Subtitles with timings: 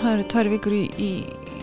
[0.00, 1.10] það eru tvær vikur í, í,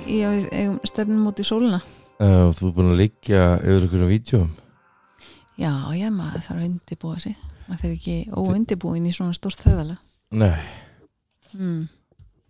[0.10, 1.82] í eigum stefnum út í sólina.
[2.16, 4.52] Uh, þú er búin að liggja yfir einhverjum vídjum
[5.56, 7.36] Já, já, maður þarf að undirbúa sig.
[7.66, 10.00] Maður fyrir ekki óundibúin í svona stórt ferðalega
[10.36, 10.64] nei,
[11.54, 11.86] mm.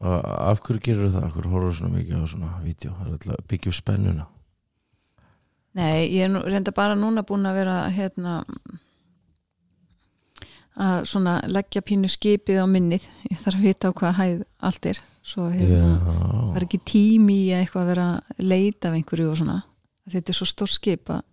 [0.02, 1.28] af hverju gerur það?
[1.28, 4.26] Af hverju horfður svona mikið á svona vídjó það er alltaf upp spennuna.
[5.76, 8.38] Nei, ég er nú, reynda bara núna búin að vera hérna
[10.76, 13.04] að svona leggja pínu skipið á minnið.
[13.32, 14.40] Ég þarf að vita á hvað hæð
[14.70, 18.92] allt er svo hérna, það já, ekki tími í að eitthvað að vera að leita
[18.92, 19.58] af einhverju og svona.
[20.14, 21.24] Þetta er svo stór skip að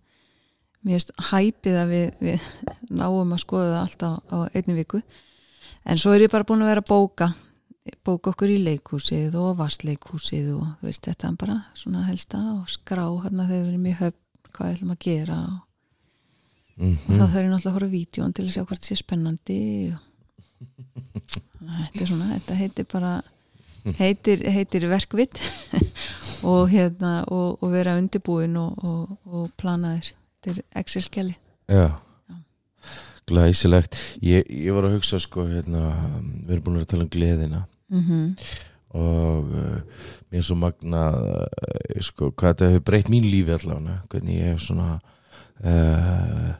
[0.83, 2.49] mér erst hæpið að við, við
[2.89, 5.03] náum að skoða það allt á, á einni viku.
[5.87, 7.33] En svo er ég bara búin að vera að bóka
[8.03, 12.71] bóka okkur í leikhúsið og vassleikhúsið og þú veist þetta er bara svona helsta og
[12.71, 15.59] skrá hérna þegar við erum í höfn hvað við ætlum að gera og,
[16.77, 19.59] mm og þá þarf ég náttúrulega að horfa vídjón til að sjá hvort sé spennandi
[19.93, 19.99] og
[21.83, 23.11] þetta er svona, þetta heitir bara
[23.99, 25.41] heitir, heitir verkvitt
[26.51, 31.35] og hérna og, og vera undirbúin og, og, þetta er Excel-skjali
[31.67, 31.89] já.
[32.29, 32.37] Já.
[33.27, 33.95] glæsilegt.
[34.21, 35.93] Ég, ég var að hugsa sko hérna,
[36.43, 37.65] við erum búin að tala um gleðina.
[37.93, 38.35] Mm
[38.93, 39.77] og uh,
[40.29, 44.51] mér er svo magna uh, sko, hvað þetta hefur breytt mín lífi allavega hvernig ég
[44.51, 44.99] hef svona
[45.65, 46.51] uh,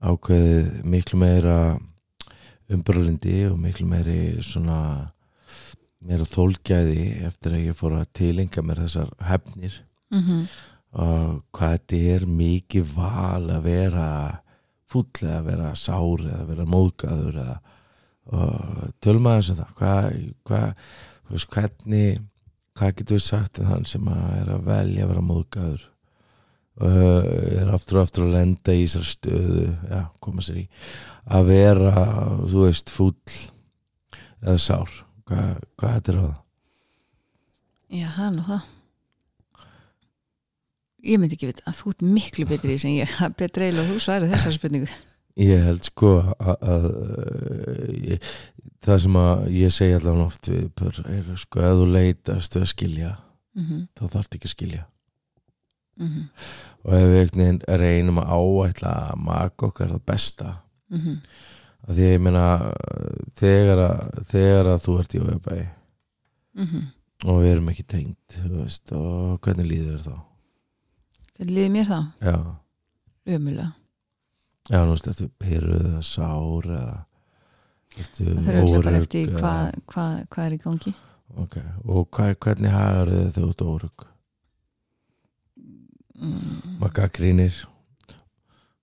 [0.00, 1.56] ákveðið miklu meira
[2.70, 4.80] umbröðlindi og miklu meiri svona
[6.00, 9.82] meira þólgæði eftir að ég fór að tilenga mér þessar hefnir.
[10.10, 10.46] -hmm.
[10.90, 14.08] og hvað þetta er mikið val að vera
[14.90, 17.60] fúll eða vera sár eða vera móðgæður eða
[18.30, 19.70] aðeins um það.
[19.78, 20.74] Hvað, hvað,
[21.26, 22.20] þú veist, hvernig
[22.80, 25.86] hvað getur við sagt að hann sem að er að velja að vera móðgæður
[26.80, 27.26] og
[27.60, 30.66] er aftur og aftur að lenda í þessar stöðu já, koma sér í
[31.30, 32.04] að vera,
[32.48, 33.40] þú veist, fúll
[34.40, 34.94] eða sár
[35.30, 36.36] hvað, hvað þetta er það?
[37.90, 38.68] Já, er nú það.
[41.10, 44.04] Ég myndi ekki vita að þú ert miklu betri sem ég, betra eiginlega að þú
[44.04, 44.90] svarið þessar spurningu.
[45.40, 46.86] Ég held sko að, að
[48.10, 48.30] ég,
[48.84, 53.12] það sem að ég segi allan oft við er sko að þú leitast að skilja
[53.56, 53.86] mm -hmm.
[53.96, 54.82] þá þarf ekki að skilja.
[56.00, 56.28] Mm
[56.84, 61.16] og ef við reynum að áætla að maka okkar það besta -hmm.
[61.88, 62.44] Að því ég meina
[63.40, 65.68] þegar að, þegar að þú ert í ójöfæði
[66.60, 66.88] Mm
[67.28, 70.14] og við erum ekki tengt veist, og hvernig líður þér þá?
[71.36, 71.98] Hvernig líði mér þá?
[72.24, 72.36] já,
[73.36, 73.66] Ömulega
[74.70, 76.94] já nú veist eftir pyrruð eða sár eða
[78.00, 79.60] ertu Það fyrir bara eftir hvað
[79.92, 80.94] hva, hva er í gangi.
[81.44, 84.06] Ok, og hva, hvernig hagar þegar þú ert órug?
[86.16, 87.60] mm, Maður gaggrínir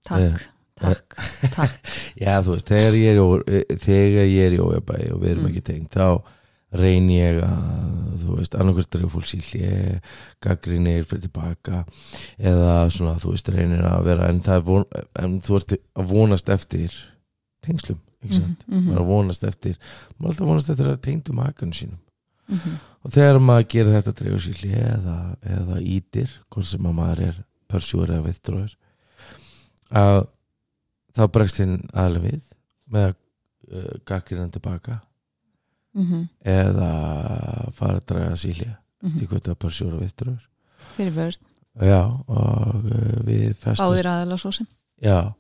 [0.08, 0.46] Takk,
[0.80, 1.18] takk,
[1.56, 1.92] takk
[2.24, 5.32] Já, þú veist, þegar ég er, í ó- þegar ég er í ójabæði og við
[5.34, 5.52] erum Mm.
[5.54, 6.34] ekki tengt þá
[6.78, 10.10] reyn ég að þú veist, annarkvæmst dregur fólk síl ég
[10.44, 11.84] gaggrínir fyrir tilbaka
[12.38, 14.84] eða svona, þú veist, reynir að vera en, það er von,
[15.24, 16.98] en þú ert að vonast eftir
[17.64, 18.66] tengslum, ekki sant?
[18.68, 21.74] Mhm, maður er að vonast eftir maður er alltaf að vonast eftir að tengdu makanum
[21.80, 22.00] sínum
[22.52, 22.76] mhm.
[23.08, 25.18] og þegar maður gerir þetta dregur sér hlið eða,
[25.58, 27.40] eða ítir hvort sem að maður er
[27.72, 28.76] pörsjúr eða viðtróður
[30.04, 30.20] að
[31.18, 32.42] þá bregst þinn aðlega við
[32.94, 35.02] með að uh, gaggir hann tilbaka
[35.98, 36.92] Mhm, eða
[37.74, 39.16] fara að draga sér hlið mhm.
[39.18, 40.44] til hvort það pörsjúr og viðtróður
[40.94, 41.42] Fyrir vörst,
[41.82, 44.68] já og uh, við festumst báðir aðalega svo sem.
[45.02, 45.34] Já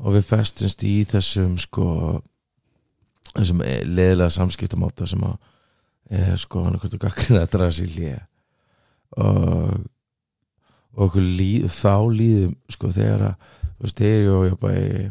[0.00, 1.88] og við festumst í þessum sko
[3.34, 5.36] þessum leðilega samskiptamáta sem að
[6.22, 8.18] er sko hann hvort þú gaggir að draga hlið
[9.20, 9.76] og
[10.98, 15.04] og okkur líð, þá líðum sko þegar að þegar ég og ég bæði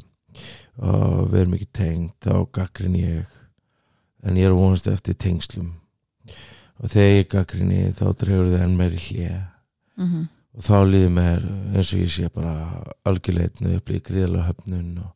[0.78, 3.36] og við erum ekki tengt þá gaggrin ég.
[4.26, 5.76] En ég er vonast eftir tengslum.
[6.78, 9.38] Og þegar ég gaggrinni þá dregur þið enn meiri hlið
[9.98, 10.26] mm
[10.58, 11.44] og þá líður mér
[11.78, 12.54] eins og ég sé bara
[13.06, 15.12] algjörleitnu upp í gríðalega höfnun og,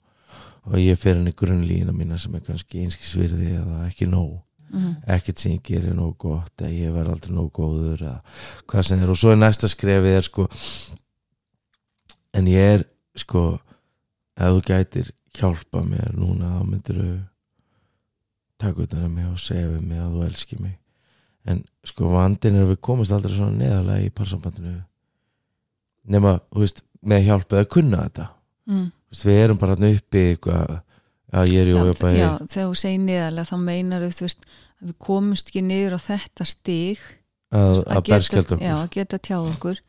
[0.70, 4.36] og ég fer henni grunnlína mína sem er kannski einskisvirði eða ekki nóg.
[4.72, 4.94] -hmm.
[5.08, 8.18] ekkert sem ég gerir nóg gott eða ég verð aldrei nóg góður eða
[8.70, 9.12] hvað sem er.
[9.12, 10.48] Og svo er næsta skrefið er sko
[12.34, 12.86] en ég er
[13.16, 13.60] sko
[14.42, 17.10] ef þú gætir hjálpa mér núna þá myndir þú
[18.62, 20.78] taka utan að mig og segja við mig að þú elski mig.
[21.50, 24.76] En sko vandinn er að við komast aldrei svona neðarlega í parsambandinu
[26.12, 28.28] nema, þú veist, með hjálpið að kunna þetta.
[28.72, 28.88] Mm.
[29.12, 30.76] veist, við erum bara uppi eitthvað
[31.32, 31.80] að ég er í já,
[32.12, 36.00] já, þegar þú segir niðarlega þá meinar þú veist að við komumst ekki niður á
[36.06, 37.06] þetta stig.
[37.52, 38.64] Að, að berskjald okkur.
[38.64, 39.80] já, að geta tjáð okkur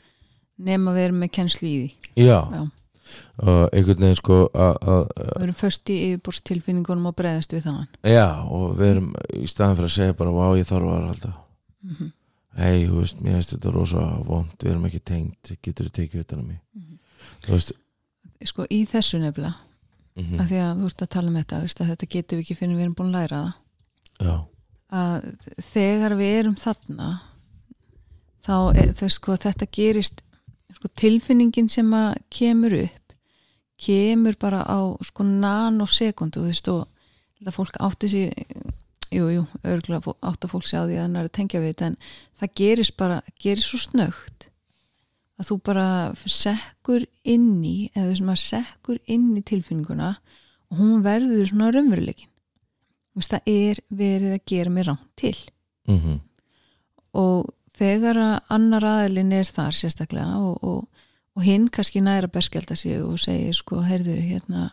[0.63, 1.91] nema við erum með kennslu í því.
[2.23, 2.63] Já, Já.
[3.43, 8.27] Og einhvern veginn sko að, við erum föst í yfirborðstilfinningunum og bregðast við þannig já,
[8.47, 11.33] og við erum í staðan fyrir að segja bara, vá, ég þarf að halda.
[11.83, 12.13] Mm -hmm.
[12.61, 16.25] hei, þú veist, mér finnst þetta rosa vond, við erum ekki tengt, getur þið tekið
[16.27, 16.61] utan á mig?
[16.75, 16.99] Mhm.
[17.47, 17.73] þú veist
[18.45, 19.55] sko í þessu nefnilega
[20.17, 22.43] mm að því að þú ert að tala um þetta veist, að þetta getum við
[22.45, 23.53] ekki fyrir við erum búin að læra það.
[24.23, 24.35] Já,
[24.93, 25.17] að
[25.73, 27.09] þegar við erum þarna
[28.45, 30.23] þá er, þú veist sko þetta gerist
[30.77, 33.02] sko tilfinningin sem að kemur upp
[33.83, 36.87] kemur bara á sko nanosekundu þú veist og
[37.39, 38.33] þetta fólk átti sér
[39.13, 41.91] jú, jú, örgulega átti fólk sér á því að hann er að tengja við þetta
[41.91, 41.99] en
[42.41, 44.49] það gerist bara, gerist svo snögt
[45.41, 45.87] að þú bara
[46.27, 50.13] sekkur inn í eða þessum að sekkur inn í tilfinninguna
[50.71, 51.73] og hún verður svona
[53.17, 55.37] veist, það er verið að gera mér rátt til.
[55.89, 55.99] Mm
[57.13, 60.89] og þegar að annar aðilinn er þar sérstaklega og, og,
[61.37, 64.71] og hinn kannski næra berskjálta sig og segir sko, heyrðu, hérna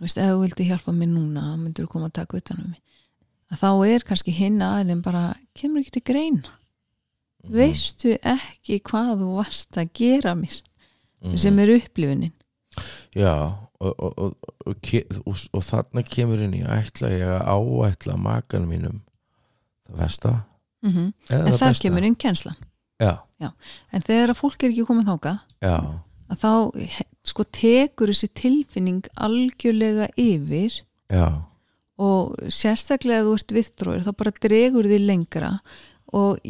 [0.00, 2.70] veist, ef þú vildi hjálpa mér núna þá myndur þú koma að taka utan um
[2.70, 2.80] mig.
[3.52, 6.48] Að þá er kannski hinn aðilinn bara kemur ekki til greina.
[7.46, 10.62] Veistu ekki hvað þú varst að gera mér
[11.22, 11.36] Mhm.
[11.38, 12.32] sem er upplifunin?
[13.16, 13.32] Já,
[13.80, 14.34] og, og, og,
[14.66, 19.00] og, ke- og, og þarna kemur inn í ætla ég að áætla makanum mínum
[19.88, 20.32] það versta
[20.82, 21.12] mm -hmm.
[21.30, 22.56] en það kemur inn kenslan
[23.02, 23.50] já,
[23.92, 25.32] en þegar að fólk er ekki komið þáka
[25.64, 25.76] já,
[26.32, 26.52] að þá
[27.26, 30.80] sko tekur þessi tilfinning algjörlega yfir
[31.12, 31.26] já.
[32.00, 35.52] og sérstaklega ef þú ert viðdróir þá bara dregur því lengra
[36.16, 36.40] og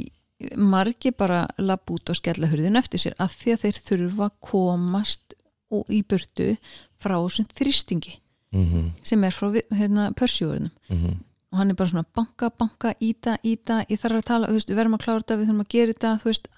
[0.60, 4.38] margir bara lapp út og skella hurðin eftir sér af því að þeir þurfa að
[4.50, 5.36] komast
[5.72, 6.52] og í burtu
[7.00, 8.18] frá þessum þrýstingi
[8.54, 10.70] mm sem er frá hérna, pörsjúurinn
[11.56, 14.68] og hann er bara svona banka, banka, íta, íta ég þarf að tala, þú veist,
[14.72, 16.48] við verðum að klára þetta við þurfum að gera þetta, þú veist,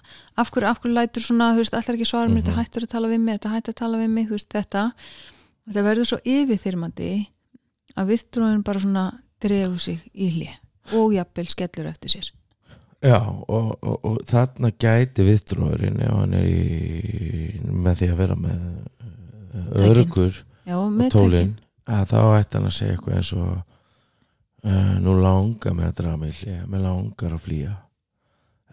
[0.43, 2.43] af hverju, af hverju lætur svona, þú veist, allar ekki svara mér, Mhm.
[2.49, 4.83] þetta hættur að tala við mig, þetta hættur að tala við mig þú veist, þetta,
[5.69, 7.11] þetta verður svo yfirþyrmandi
[7.95, 9.05] að viðdróðin bara svona
[9.39, 12.31] dregur sig í hlið og jafnvel skellur eftir sér
[12.99, 13.15] Já,
[13.47, 18.59] og, og, og þarna gæti viðdróðurinn ef hann er í, með því að vera með
[19.49, 19.85] Tækin.
[19.87, 20.33] örugur
[20.67, 21.53] já, með tólin
[21.89, 23.53] að þá ætti hann að segja eitthvað eins og
[24.65, 27.75] uh, nú langar með að draga mig í hlið, mér langar að flýja.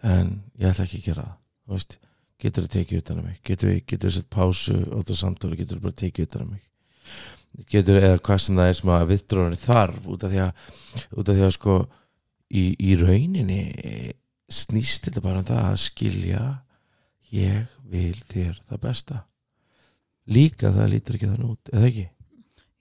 [0.05, 1.37] En ég ætla ekki að gera það.
[1.67, 2.05] Þú
[2.43, 3.37] getur þú tekið utan að mig?
[3.45, 6.63] Getur við sett pásu á þetta samtáli getur við bara tekið utan að mig?
[7.71, 10.51] Getur eða hvað sem það er sem að viðdróðurinn þarf út af því að
[11.17, 11.77] af því að sko
[12.53, 13.61] í, í rauninni
[14.47, 16.43] snýst þetta bara um það að skilja
[17.33, 19.23] ég vil þér það besta.
[20.27, 22.05] Líka það lítur ekki þannig út eða ekki,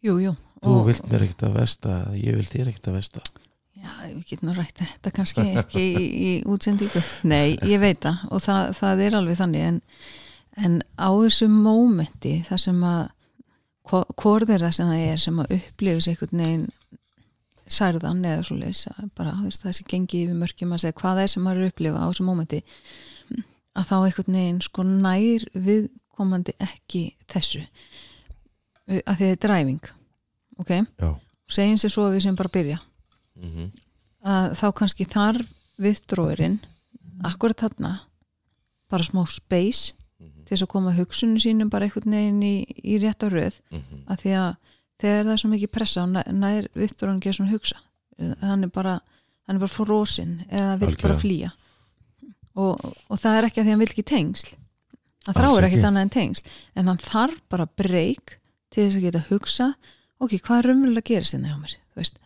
[0.05, 3.25] jú, jú þú vilt mér ekkert að vesta ég vil þér ekkert að vesta
[3.77, 7.03] já, við getum nú rætt þetta kannski ekki í, í útsendingu.
[7.29, 9.81] Nei, ég veit það og það, það er alveg þannig en,
[10.67, 13.03] en á þessu mómenti þar sem að
[13.91, 16.67] hvo- hvor þeirra sem það er sem að upplifis einhvern veginn
[17.67, 18.85] særðan eða svo leys
[19.19, 22.03] bara það sem gengi yfir mörkjum að segja hvað það er sem maður að upplifa
[22.03, 22.61] á þessu mómenti
[23.77, 27.65] að þá einhvern veginn sko nær viðkomandi ekki þessu.
[28.87, 29.89] Að því það er dræfing
[30.61, 31.11] ok, já,
[31.53, 32.79] segjum sér svo að við sem bara byrja.
[33.37, 33.71] Mm -hmm.
[34.25, 35.43] að þá kannski þar
[35.77, 36.59] viðdróðurinn
[37.25, 38.01] akkurat þarna
[38.89, 39.93] bara smá space
[40.47, 43.59] til þess að koma hugsunum sínum bara einhvern veginn í, í rétta röð.
[44.07, 44.51] Að því að
[45.03, 47.81] þegar það er svo mikið pressa og nær, viðdróðurinn ekki svona hugsa.
[48.41, 49.01] Hann er bara,
[49.47, 51.51] hann er bara frósin eða vill bara flýja.
[52.57, 52.79] Og,
[53.11, 54.55] og það er ekki að því að hann vill ekki tengsl.
[55.27, 55.67] Hann þráir ekki.
[55.67, 56.55] ekkert annað en tengsl.
[56.79, 58.39] En hann þarf bara breyk
[58.71, 59.69] til þess að geta hugsa
[60.21, 61.75] ok, hvað er raunverulega að gera sinni hjá mér?
[61.93, 62.19] Þú veist,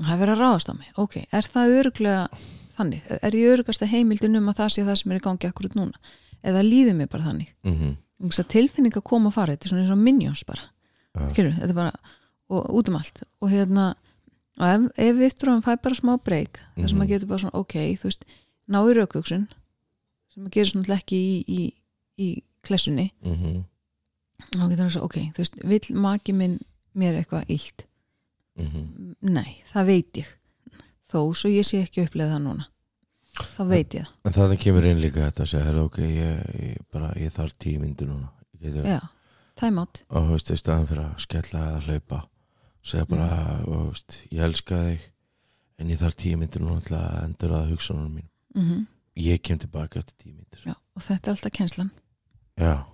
[0.00, 0.90] það er verið að ráðast á mig.
[0.96, 2.22] Ok, er það öruglega
[2.78, 3.02] þannig?
[3.22, 5.74] Er ég örugast að heimildin um að það sé það sem er í gangi akkurat
[5.76, 5.98] núna?
[6.42, 7.50] Eða líður mér bara þannig?
[7.64, 7.96] Mm -hmm.
[8.30, 10.62] Að tilfinning að koma og fara, þetta er svona eins og minions bara.
[11.16, 11.30] Já.
[11.32, 11.92] Skilur, þetta er bara
[12.50, 13.22] og út um allt.
[13.40, 13.94] Og hérna
[14.58, 16.98] og ef, ef við þurfum fæ bara smá breyk þar sem Mhm.
[16.98, 18.24] maður getur bara svona, ok, þú veist
[18.68, 19.48] ná í raukvöksun
[20.34, 21.72] sem maður gerir svona ekki í, í,
[22.18, 23.10] í klessunni.
[23.24, 23.64] Mm
[24.58, 26.58] og getur það svo, ok, þú veist, vill maki minn
[26.92, 27.86] mér eitthvað illt.
[28.58, 29.14] -hmm.
[29.20, 30.26] nei, það veit ég.
[31.10, 32.66] Þó svo ég sé ekki upplega það núna.
[33.40, 36.76] Þá veit ég en þannig kemur inn líka þetta að segja "Heyrðu, ok, ég, ég,
[36.92, 38.28] bara, ég þarf tíu myndir núna.
[38.60, 39.00] Getur, það já,
[39.56, 40.02] time out.
[40.10, 42.20] Og þú veist, í staðan fyrir að skella eða hlaupa
[42.82, 43.28] segja bara,
[43.66, 45.00] og, þú veist, ég elska þig
[45.80, 48.86] en ég þarf tíu myndir núna til að endur að hugsunum mín mm
[49.20, 50.32] ég kem tilbaka eftir
[50.64, 51.90] já, og þetta er alltaf kenslan
[52.56, 52.86] já,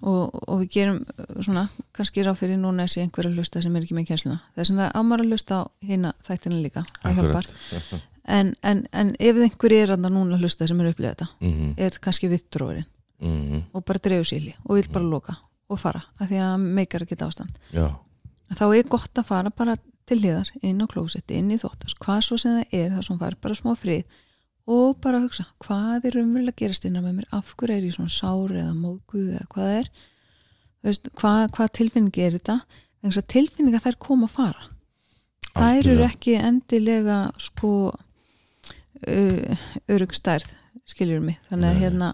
[0.00, 3.86] og, og við gerum uh, svona, kannski ráð fyrir núna þessi einhverja hlusta sem er
[3.86, 6.84] ekki með kensluna það er svona ámar að hlusta á hérna þættina líka
[8.26, 11.52] en, en, en ef einhver er að núna að hlusta sem er upplega þetta mm
[11.52, 11.74] -hmm.
[11.78, 13.62] er kannski viðdróðurinn Mm -hmm.
[13.72, 15.34] og bara dreifur síli og vil bara loka
[15.68, 17.58] og fara af því að meikar ekki ástand.
[17.72, 17.96] Já,
[18.54, 19.76] þá er gott að fara bara
[20.06, 23.18] til hliðar inn á klósetti, inn í þóttast hvað svo sem það er, það sem
[23.18, 24.04] fær bara smá frið
[24.66, 27.94] og bara hugsa, hvað er umverulega að gerast innan með mér, af hverju er ég
[27.94, 29.90] svona sári eða móguð eða hvað það er
[30.86, 32.56] veist, hvað, hvað tilfinningi er þetta?
[33.06, 34.64] Þess að tilfinninga þær koma að fara.
[35.56, 37.70] Þær eru ekki endilega sko
[39.06, 39.56] uh,
[39.92, 40.50] örugstærð
[40.86, 42.10] skiljur mig, þannig að hérna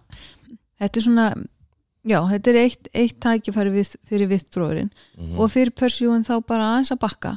[0.80, 1.26] þetta er svona
[2.08, 6.70] já, þetta er eitt, eitt tækifæri við, fyrir vittfróðurinn Mhm, og fyrir Persjúin þá bara
[6.74, 7.34] aðeins að bakka.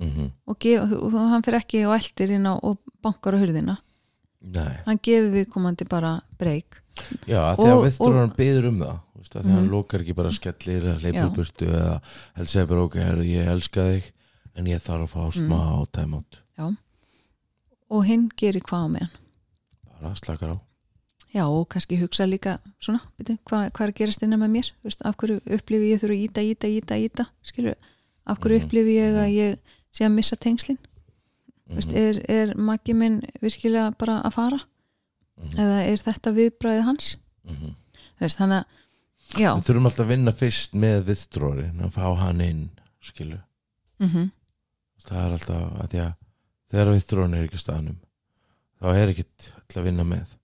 [0.00, 0.30] Mhm.
[0.48, 3.76] og, gef, og hann fyrir ekki og eldir inn á og bankar á hurðina
[4.42, 6.78] Nei, hann gefur við komandi bara breyk
[7.28, 9.70] já, Og- hann og- byður um það veist, því að hann Mhm.
[9.70, 11.02] lokar ekki bara skellir eða Já.
[11.12, 12.00] leipur burtu eða
[12.36, 14.02] helst segir bara ok, heyrðu, ég elska þig
[14.56, 15.46] en ég þarf að fá Mm.
[15.46, 16.40] smá tæmátt
[17.90, 19.10] og hinn gerir hvað á meðan?
[20.00, 20.60] Bara slakar á.
[21.34, 24.70] Já og kannski hugsa líka svona, byrju, hvað, hvað er að gerast innan með mér?
[24.84, 27.74] Veist, af hverju upplifi ég þurfa að íta, íta, íta, íta skilur,
[28.26, 28.64] af hverju Mhm.
[28.66, 29.58] upplifi ég að ég
[29.92, 30.78] sé að missa tengslin
[31.70, 34.60] mm Mhm, er, er maki minn virkilega bara að fara?
[35.38, 37.16] Mhm, eða er þetta viðbræðið hans?
[37.46, 37.74] Mhm.
[38.18, 42.16] Þú veist, þannig að já, við þurfum alltaf að vinna fyrst með viðstrórin að fá
[42.18, 43.38] hann inn skilu,
[44.00, 44.30] mm
[45.00, 46.12] það er alltaf að að
[46.70, 47.96] þegar viðstrórin er ekki staðnum
[48.80, 50.36] þá er ekkit alltaf að vinna með.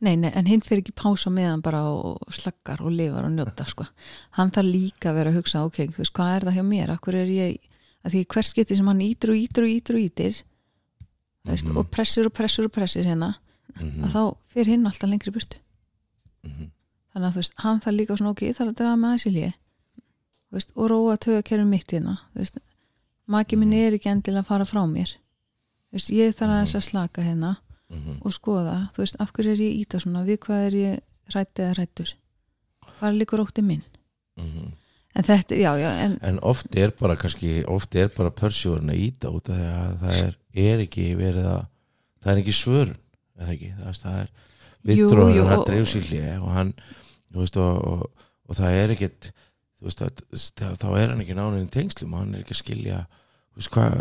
[0.00, 3.66] Nei, nei, en hinn fyrir ekki pása meðan bara og slaggar og lifar og njóta
[3.68, 3.84] sko.
[4.30, 6.90] hann þarf líka að vera að hugsa ok, þú veist, hvað er það hjá mér,
[6.94, 7.58] akkur er ég
[8.04, 10.42] að því hvers geti sem hann ítir og ítir og ítir og ítir
[11.44, 11.76] mm Mhm.
[11.76, 13.34] og pressur og pressur og pressur hérna
[13.80, 15.56] Mhm, að þá fyrir hinn alltaf lengri burtu.
[16.44, 16.70] Mhm,
[17.14, 19.26] þannig að þú veist, hann þarf líka svona ok, ég þarf að draga með aðeins
[19.26, 19.52] í lið
[20.52, 22.18] veist, og róa tögakerfum mitt hérna.
[23.28, 23.86] Maki minn Mhm.
[23.86, 25.14] er ekki endilega að fara frá mér.
[25.92, 27.56] Veist, ég þarf aðeins að slaka hérna
[27.90, 28.18] mhm.
[28.22, 31.00] og skoða, þú veist, af hverju er ég íta svona, við hvað er ég
[31.34, 32.12] rætt eða rættur
[33.00, 33.82] hvað er líka rótti minn?
[34.36, 34.72] Mhm.
[35.14, 38.98] en þetta, já, já, en en oft er bara kannski oft er bara pörsjúrin að
[39.10, 41.60] íta út af því að það er, er ekki verið að
[42.20, 42.96] það er ekki svörun
[43.40, 44.32] ekki, það, er-
[44.86, 46.74] viðtróður jú, hann og- dreif sér hlið og hann
[47.36, 49.30] veist, og, og, og það er ekkit
[49.80, 50.20] veist, að,
[50.80, 52.98] þá- er hann ekki nánin tengslum og hann er ekki að skilja
[53.56, 53.96] veist, hvað,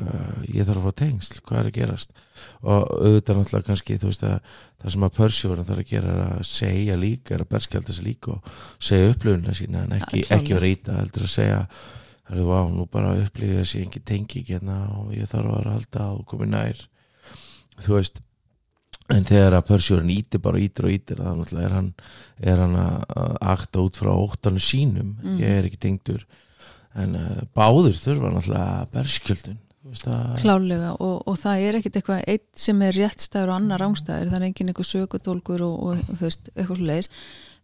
[0.53, 2.11] ég þarf að fá tengsl hvað er að gerast?
[2.63, 4.35] Og auðvitað náttúrulega kannski, að
[4.79, 8.05] það sem að pörsjúrin þarf að gera er að segja líka er að berskjálta sig
[8.05, 11.61] líka og segja upplöfuna sína en ekki, ekki vera íta heldur að segja
[12.29, 15.77] Herru, vá, nú bara upplifið þessi engin tengi hérna og ég þarf að vera að
[15.79, 16.83] halda og komið nær.
[17.79, 18.21] Þú veist
[19.09, 21.87] en þegar að pörsjúrin ítir bara ítir og ítir þá náttúrulega er hann,
[22.51, 25.15] er hann að að akta út frá óttanu sínum.
[25.23, 25.39] Mhm.
[25.41, 26.27] ég er ekki tengdur.
[26.99, 29.59] En uh, báðir þurfa náttúrulega berskjöldun
[29.89, 34.29] að klálega og, og það er ekkit eitthvað eitt sem er réttstæður og annar rángstæður
[34.29, 37.09] það er engin eitthvað sökutólkur og, og veist, eitthvað svo leiðis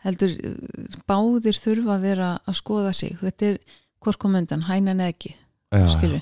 [0.06, 3.60] heldur, uh, báðir þurfa að vera að skoða sig, þetta er
[4.06, 5.34] hvort kom undan, hænan eða ekki
[5.96, 6.22] skilur,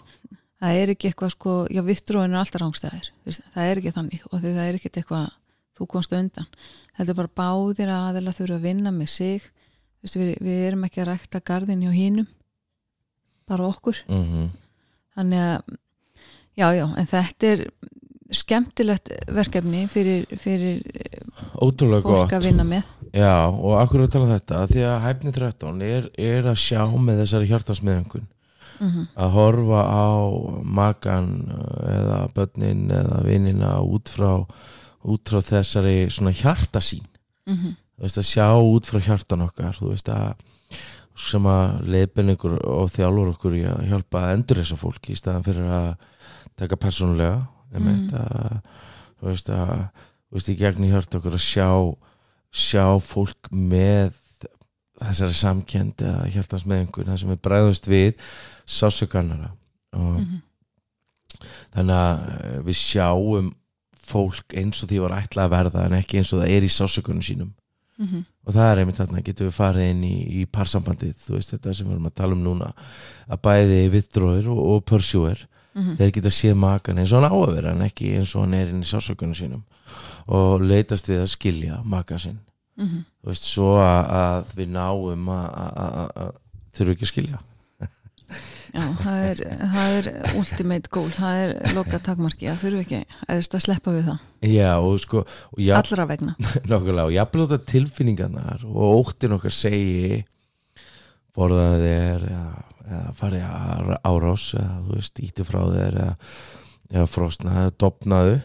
[0.63, 3.11] það er ekki eitthvað sko, já, vittróin er alltaf rángstæðir
[3.53, 5.27] það er ekki þannig og því það er ekkit eitthvað
[5.73, 6.47] þú komst undan,
[6.97, 9.47] heldur bara báðir aðeila þurfa að vinna með sig
[10.03, 12.29] veist, við, við erum ekki að rækta garðin hjá hínum
[13.49, 13.99] bara okkur.
[14.07, 14.51] Mm
[15.13, 15.75] þannig að
[16.57, 17.63] já, já, en þetta er
[18.33, 20.81] skemmtilegt verkefni fyrir, fyrir
[21.61, 22.33] ótrúlega fólk gott.
[22.33, 26.07] að vinna með já, og akkur að tala um þetta því að hæfni 13 er,
[26.17, 28.29] er að sjá með þessari hjartasmiðungun
[28.79, 30.09] mm að horfa á
[30.65, 31.27] makan
[31.87, 34.45] eða börnin eða vinnina út frá
[35.03, 37.05] út frá þessari svona hjartasín
[37.45, 37.75] -hmm.
[37.95, 40.35] þú veist að sjá út frá hjartan okkar þú veist að
[41.15, 45.45] sem að leiðbynningur og þjálfur okkur í að hjálpa að endur þessa fólki í staðan
[45.45, 45.91] fyrir að
[46.57, 48.09] taka persónulega mm.
[48.17, 48.57] að,
[49.19, 51.69] þú veist að þú veist í gegn í hjart okkur að sjá
[52.53, 54.13] sjá fólk með
[55.01, 58.13] þessari samkend eða hjartans með einhvern það sem við bræðumst við
[58.69, 59.51] sásökanara
[59.93, 60.39] og Mm -hmm.
[61.73, 63.51] þannig að eh, við sjáum
[64.03, 66.71] fólk eins og því var ætlað að verða en ekki eins og það er í
[66.71, 67.53] sásökunum sínum
[67.97, 68.25] Mm -hmm.
[68.45, 71.73] og það er einmitt þarna, getum við farið inn í, í parsambandið, þú veist þetta
[71.73, 72.73] sem við erum að tala um núna
[73.29, 75.43] að bæði viðdróður og, og pörsjúer,
[75.75, 75.95] Mhm.
[75.97, 78.53] þeir geta séð makan eins og hann á að vera en ekki eins og hann
[78.53, 79.63] er inn í sásökunum sínum.
[80.27, 82.39] Og leitast við að skilja maka sinn,
[82.77, 83.05] Mhm.
[83.23, 86.31] þú veist, svo að, að við náum að, að, að, að
[86.73, 87.39] þurfum ekki að skilja.
[88.73, 90.07] Já, það er, það er
[90.39, 94.95] ultimate goal, það er loka takmarki, það þurfi ekki að sleppa við það, Já, og
[95.03, 96.33] sko og já, allra vegna.
[96.71, 100.23] Nákvæmlega, og jafnvel þetta tilfinningarnar og óttin okkar segi
[101.37, 106.15] borðaði þér eða, eða farið á- árás eða þú veist, ítti frá þér eða,
[106.93, 108.37] eða frosna, eða dopnaðu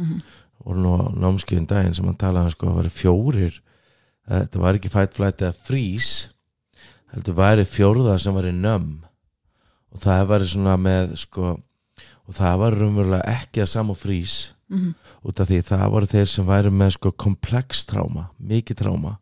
[0.00, 0.18] mm
[0.66, 3.58] voru nú á námskeiðin daginn sem hann talaði um sko að var fjórir
[4.26, 6.32] þetta var ekki fight, flight eða freeze
[7.12, 8.96] heldur væri fjórða sem væri nömm
[9.94, 11.52] og það væri svona með sko
[12.26, 14.34] og það var raunverulega ekki að sam og frís
[14.72, 14.90] mm
[15.26, 19.14] út af því það voru þeir sem væri með sko komplex tráma, mikið tráma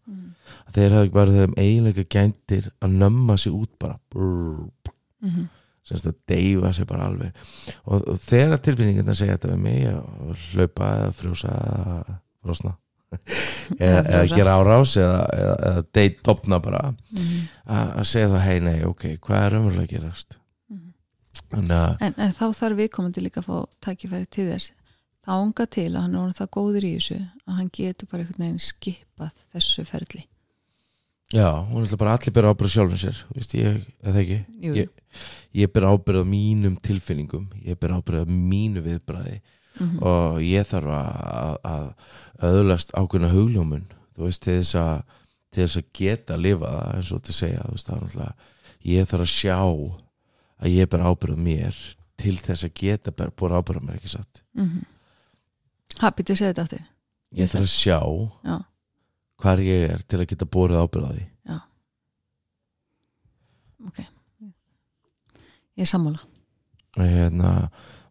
[0.75, 3.99] þeir hafði bara þeim eiginlega gæntir að nömma sig út bara.
[4.11, 4.71] Brr,
[5.25, 5.49] -hmm.
[5.85, 7.43] semst að deyfa sig bara alveg.
[7.85, 12.77] Og, og þegar tilfinningin að segja þetta við mig að hlaupa eða frjósa eða frosna.
[13.79, 16.81] Eða, eða gera árás eða, eða, eða deyt dopna bara.
[17.15, 17.45] Mhm.
[17.65, 20.39] að að segja það hei nei, ok, hvað er raunverulega að gerast?
[20.73, 20.89] Mhm.
[21.53, 24.73] þannig að en, en þá þarf viðkomandi líka að fá tækifæri til þess.
[25.25, 28.45] Þá ánga til að hann er það góður í þessu að hann getur bara einhvern
[28.45, 30.27] veginn skipað þessu ferli
[31.35, 34.39] já, hún ætla bara allir byrja ábyrða sjálfum sér veist, ég, eða ekki?
[34.63, 34.89] Ég-
[35.65, 40.67] ég ber ábyrð á mínum tilfinningum ég ber ábyrð á mínu viðbræði mm og ég
[40.71, 41.87] þarf að, að
[42.47, 45.03] öðlast ákveðna hugljómun þú veist, til þess að
[45.55, 47.97] til þess að geta að lifa það eins og til að segja, þú veist, það
[47.97, 48.35] er náttúrulega
[48.95, 49.59] ég þarf að sjá
[50.65, 51.79] að ég ber ábyrð á mér
[52.25, 54.43] til þess að geta búið ábyrð á mér ekki satt?
[54.55, 54.85] -hmm.
[55.99, 56.85] ha, býttu að segja þetta aftur.
[57.35, 57.99] Ég þarf að sjá
[58.45, 58.57] já,
[59.45, 61.25] hvar ég er til að geta búið ábyrð á því.
[63.85, 63.99] Ok.
[65.77, 66.23] Ég er sammála.
[66.97, 67.51] Hérna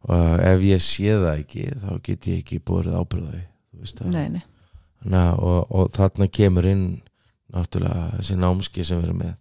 [0.04, 3.84] og ef ég sé það ekki þá get ég ekki búið ábyrð á því þú
[3.84, 4.10] veist það.
[4.14, 4.44] Nei, nei.
[5.04, 6.84] Að- og, og þarna kemur inn
[7.54, 9.34] náttúrulega þessi námski sem við erum með.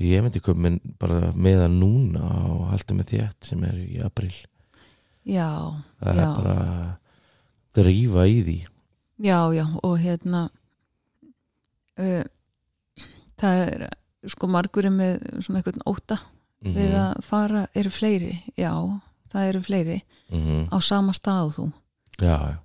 [0.00, 0.70] Ég myndi koma
[1.02, 4.32] bara með það núna og halda með þétt sem er í april
[5.26, 5.48] já,
[6.00, 6.58] það já, er bara
[7.76, 8.58] drífa í því.
[9.20, 10.59] Já, já og hérna uh,
[13.40, 13.86] það er
[14.28, 16.20] sko margur er með svona einhvern óta
[16.60, 18.34] mm við að fara, eru fleiri?
[18.58, 18.72] Já,
[19.32, 20.66] það eru fleiri -hmm.
[20.68, 21.70] á sama stað þú.
[22.20, 22.58] Já, já.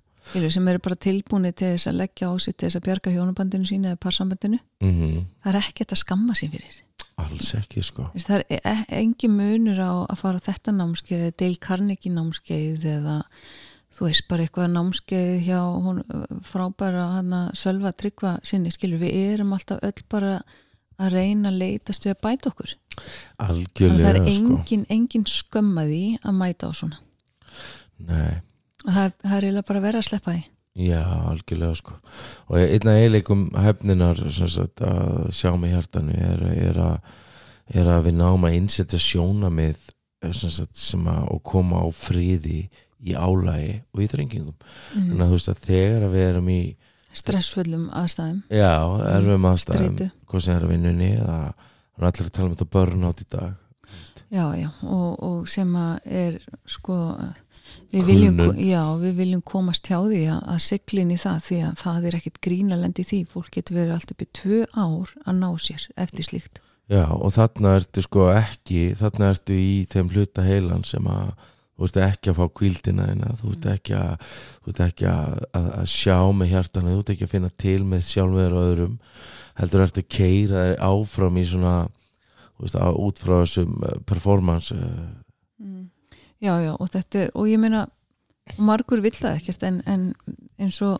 [0.49, 3.65] Sem eru bara tilbúni til þess að leggja á sig til þess að bjarga hjónabandinu
[3.65, 4.59] sínu eða parsambandinu.
[4.81, 6.81] Mm það er ekkert að skamma sín fyrir.
[7.17, 8.09] Alls ekki sko.
[8.15, 13.23] Það er e- engin munur á að fara þetta námskeið Dale Carnegie námskeið eða
[13.95, 16.01] þú veist bara eitthvað námskeið hjá hún,
[16.47, 20.39] frábæra hana Sölva Tryggva sinni skilur við erum alltaf öll bara
[21.01, 22.73] að reyna að leitast við að bæta okkur.
[22.95, 23.05] Að
[23.37, 24.57] það algjörlega er sko.
[24.57, 26.99] engin, engin skömmaði að mæta á svona.
[28.05, 28.35] Nei,
[28.83, 30.45] það, það er eiginlega bara að vera að sleppa því.
[30.85, 31.97] Já, algjörlega sko.
[32.51, 37.13] Og einn af eiginleikum hefninar sagt, að sjá með hjartanu er, er, að,
[37.79, 39.91] er að við náum að innsetja sjónamið
[40.35, 42.65] sagt, sem að, og koma á friði
[43.03, 44.55] í álægi og í þrengingum.
[44.55, 45.09] Mm.
[45.09, 46.61] þannig að þú veist að þegar við erum í
[47.15, 48.41] stressfullum aðstæðum.
[48.51, 48.73] Já,
[49.11, 50.09] erfum aðstæðum Streitu.
[50.27, 53.23] hvað sem er að vinnunni eða hann er allir að tala um þetta börn átt
[53.23, 53.53] í dag
[54.33, 56.95] Já, já, og, og sem að er sko
[57.93, 61.75] við viljum, já, við viljum komast hjá því að, að siglin í það því að
[61.81, 63.19] það er ekkit grínalend í því.
[63.31, 66.61] Fólk getur verið allt upp í tvö ár að ná sér eftir slíkt.
[66.91, 71.31] Já, og þarna ertu sko ekki þarna ertu í þeim hluta heilan sem að
[71.75, 74.13] þú ert ekki að fá kvíldina þína, þú ert ekki að
[74.63, 77.81] þú ert ekki að, að, að sjá með hjartana þú ert ekki að finna til
[77.83, 78.95] með sjálfur og öðrum.
[79.55, 81.75] Heldur ertu að keira þér áfram í svona
[82.55, 85.03] þú veist, út frá þessum eh, performance eh,
[85.63, 85.83] mm.
[86.43, 87.85] Já, já, og þetta er og ég meina,
[88.59, 90.09] margur vill það ekkert en, en
[90.61, 90.99] eins og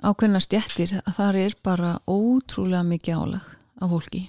[0.00, 3.48] ákveðna stjættir að það er bara ótrúlega mikið álag
[3.80, 4.22] af fólki.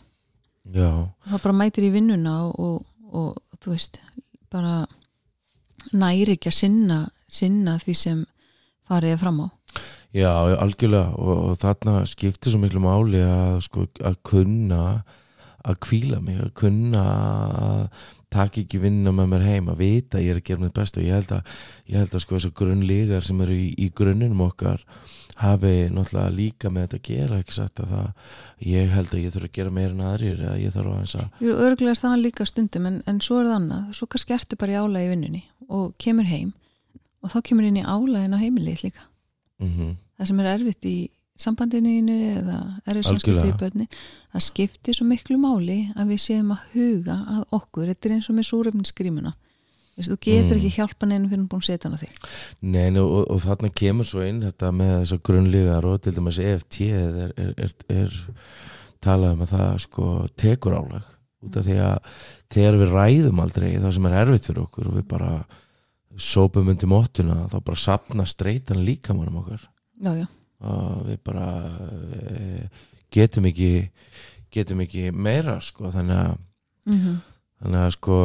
[0.71, 4.01] Já, það bara mætir í vinnuna og, og, og þú veist
[4.51, 4.81] bara
[5.91, 6.99] næri ekki að sinna,
[7.31, 8.21] sinna því sem
[8.89, 9.47] farið er fram á.
[10.11, 14.81] Já, algjörlega og, og þarna skiptir svo miklu máli að sko að kunna
[15.61, 17.85] að kvíla mig, að kunna að
[18.31, 20.97] taka ekki vinna með mér heim að vita að ég er að gera mitt best
[20.97, 21.57] og ég held að,
[21.91, 24.85] ég held að sko þessu grunnlegar sem eru í, í grunninum okkar
[25.41, 28.35] hafi náttúrulega líka með þetta að gera ekki satt að það
[28.71, 31.55] ég held að ég þurfa að gera meira en aðrir eða ég þarf að Jú,
[31.55, 34.75] örgulega er það líka stundum en, en svo er það annað, svo kannski ertu bara
[34.75, 36.51] í álægi í vinnunni og kemur heim
[37.21, 39.07] og þá kemur inn í álægin á heimilið líka.
[39.61, 40.95] Mm það sem er erfitt í
[41.41, 46.67] sambandinu eða erfitt samskipti í börni það skiptir svo miklu máli að við séum að
[46.75, 47.87] huga að okkur.
[47.89, 49.31] Þetta er eins og með súrefninsgrímuna
[50.01, 50.61] þú getur Mm.
[50.61, 52.13] ekki hjálpa neina fyrir hún búin að setja hann á þig.
[52.61, 56.39] Nei, nei, og, og þarna kemur svo inn þetta með þessar grunnlegar og til dæmis
[56.39, 58.15] EFT er, er, er, er
[59.03, 60.07] talað um að það sko
[60.37, 61.09] tekur álag
[61.41, 61.97] út af því að
[62.51, 65.31] þegar við ræðum aldrei það sem er erfitt fyrir okkur og við bara
[66.21, 69.63] sópum undir móttuna þá bara sapna streitan líkamannum okkar.
[70.01, 70.27] Já, já,
[70.67, 71.47] og við bara
[72.17, 72.69] e,
[73.13, 73.71] getum ekki
[74.51, 76.39] getum ekki meira sko þannig að,
[76.89, 77.19] mm
[77.61, 78.15] þannig að sko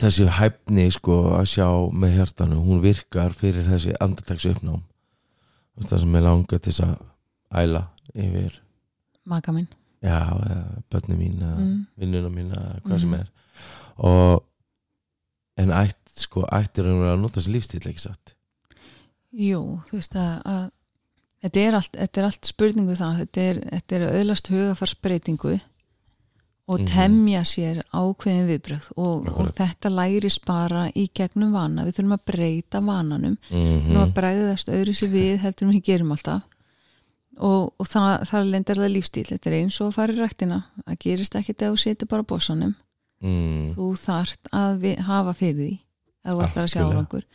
[0.00, 4.82] þessi hæfni sko að sjá með hjartanu hún virkar fyrir þessi andartaks uppnám.
[5.80, 6.98] Það sem er langa til þess að
[7.62, 8.58] æla yfir.
[9.24, 9.70] Maka minn
[10.02, 10.18] já,
[10.90, 11.86] börni mín Mm.
[11.98, 12.50] vinnuna mín
[12.84, 13.20] hvað sem Mhm.
[13.20, 13.30] er.
[13.98, 14.44] Og
[15.58, 18.34] en ætt, sko, ættir að nota þessi lífstíl ekki satt?
[19.32, 20.70] Jú, þú veist að, að
[21.44, 25.60] þetta, er allt, þetta er allt spurningu það þetta er, þetta er öðlast hugafarsbreytingu
[26.70, 26.86] og Mhm.
[26.86, 32.24] temja sér ákveðin viðbröð og, og þetta læris bara í gegnum vana, við þurfum að
[32.26, 33.36] breyta vananum.
[33.50, 36.42] Mm nú að bregðast öðru sér við heldur við gerum alltaf
[37.40, 39.26] og, og það, það lendir það lífstíl.
[39.30, 42.26] Þetta er eins og að fara í rættina það gerist ekkit ef þú setur bara
[42.32, 42.74] bósanum
[43.24, 47.28] mm, þú þart að við, hafa fyrir því ef þú ætlar að sjá árangur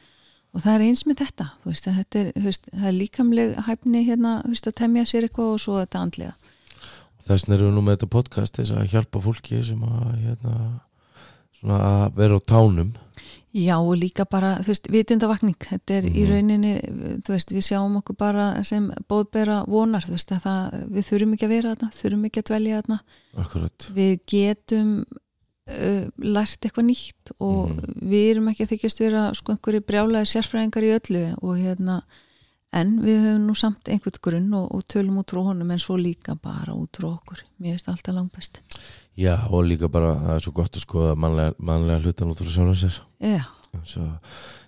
[0.55, 1.47] og það er eins með þetta.
[1.67, 5.51] Veist, að þetta er, veist, það er líkamleg hæfni hérna, veist, að temja sér eitthvað
[5.51, 6.51] og svo þetta andlega.
[7.25, 10.55] Þess vegna erum við nú með þetta podcast þess að hjálpa fólki sem að hérna,
[11.59, 12.93] svona að vera á tánum
[13.55, 16.31] Já og líka bara, þú veist, vitundavakning þetta er í Mhm.
[16.31, 16.73] rauninni,
[17.23, 21.33] þú veist, við sjáum okkur bara sem bóðbera vonar þú veist, að það, við þurfum
[21.37, 22.99] ekki að vera þarna þurfum ekki að dvelja þarna
[23.45, 25.05] akkurat við getum
[25.67, 27.95] uh, lært eitthvað nýtt og Mhm.
[28.11, 32.01] við erum ekki að þykjast vera sko einhverju brjálaði sérfræðingar í öllu og hérna
[32.75, 35.95] en við höfum nú samt einhvern grunn og, og tölum út frá honum en svo
[35.99, 37.41] líka bara út frá okkur.
[37.61, 38.61] Mér finnst alltaf langt best
[39.15, 42.51] já og líka bara það er svo gott að skoða mannlega, mannlega hlutan út frá
[42.51, 42.97] sjálfum sér.
[43.23, 43.43] Já,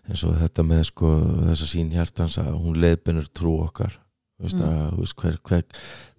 [0.08, 1.14] eins og, þetta með sko
[1.50, 3.98] þessa sín hjartans að hún leiðbennur trú okkar.
[4.38, 4.70] Þú veist, Mm.
[4.70, 5.64] að, þú veist, hver, hver,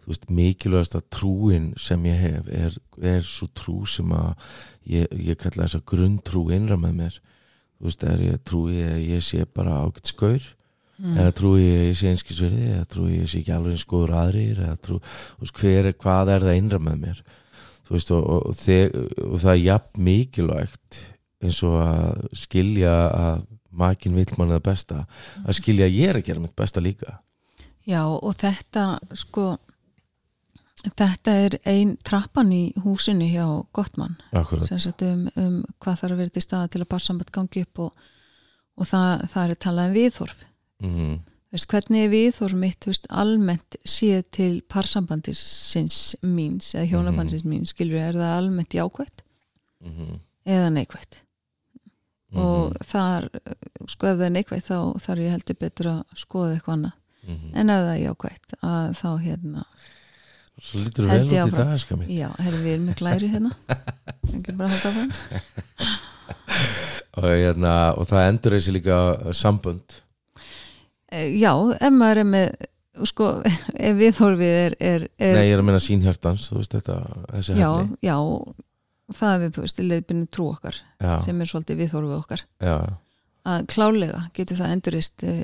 [0.03, 4.35] þú veist mikilvægast að trúin sem ég hef er, er svo trú sem að
[4.85, 7.19] ég, ég kalla þessa grunntrú innra með mér.
[7.79, 10.43] Þú veist, er ég trúi að ég sé bara ágætt skaur
[10.99, 11.19] mm.
[11.19, 13.77] eða trúi ég að ég sé einskisverði eða trúi ég að ég sé ekki alveg
[13.77, 14.99] eins góður aðrir eða trú,
[15.41, 17.23] veist, hver, er- hvað er það innra með mér?
[17.89, 20.99] Þú veist, og, og, þeg, og það er jafn mikilvægt
[21.39, 23.47] eins og að skilja að
[23.79, 25.01] makin vill manna það besta
[25.45, 27.19] að skilja að ég er að gera mitt besta líka.
[27.89, 29.55] Já og þetta sko
[30.85, 34.19] þetta er ein trappan í húsinu hjá Gottmann.
[34.35, 38.05] Um, um hvað þarf að vera til staða til að barsamband gangi upp og,
[38.79, 40.45] og það, það er talað um viðhorf
[40.83, 41.15] mm,
[41.53, 47.53] veist, hvernig er viðhorf mitt þú veist, almennt séð til parsambandisins míns eða hjónabandsins Mhm.
[47.55, 49.25] míns skilur er það almennt jákvætt?
[49.85, 51.23] Mm, eða neikvætt?
[52.31, 52.41] Mhm.
[52.45, 53.29] og þar
[53.89, 56.93] sko ef það er neikvætt þá þarf ég heldur betur að skoða eitthvað annað.
[57.29, 59.65] Mm, en ef það er jákvætt að þá hérna
[60.61, 61.57] svo lítur Held vel út í áfram.
[61.57, 63.53] dag ska mín já, herri við erum með glæri hérna.
[64.35, 65.11] Ekki bara að halda áfram.
[67.19, 68.99] Og, hérna, og það endur þessi líka
[69.33, 69.97] sambönd.
[69.97, 70.08] Eh,
[71.13, 72.69] já, ef maður er með
[73.09, 73.33] sko,
[73.89, 76.99] ef viðhorfið er, er, er nei, ég er að menna sín hjartans þú veist þetta,
[77.55, 77.71] já,
[78.05, 78.17] já
[79.19, 82.45] það er, þú veist, leiðbyrni trú okkar já, sem er svolítið viðhorfið okkar.
[82.65, 82.77] Já,
[83.49, 85.35] að klálega getur það endurist e,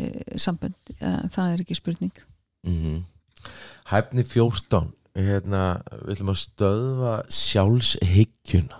[0.40, 2.24] sambönd, e, það er ekki spurning.
[2.68, 3.02] Mm
[3.84, 4.86] hæfni 14
[5.20, 8.78] hérna, við ætlum að stöðva sjálfshyggjuna.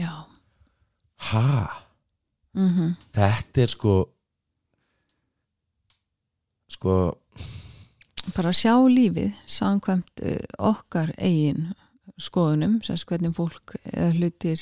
[0.00, 0.12] Já.
[1.28, 1.50] Ha,
[2.56, 3.98] mm þetta er sko
[6.72, 7.16] sko
[8.36, 11.70] bara sjá lífið samkvæmt uh, okkar eigin
[12.18, 14.58] skoðunum, sérst hvernig fólk eða hlutir